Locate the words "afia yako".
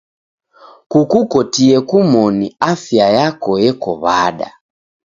2.71-3.51